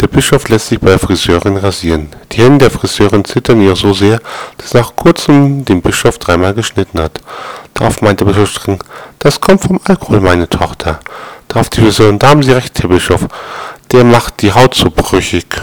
[0.00, 2.08] Der Bischof lässt sich bei der Friseurin rasieren.
[2.32, 4.18] Die Hände der Friseurin zittern ihr so sehr,
[4.56, 7.20] dass nach kurzem den Bischof dreimal geschnitten hat.
[7.74, 8.82] Darauf meint der Bischof streng,
[9.18, 11.00] das kommt vom Alkohol, meine Tochter.
[11.48, 13.26] Darauf die Friseurin, da haben Sie recht, Herr Bischof,
[13.92, 15.60] der macht die Haut so brüchig.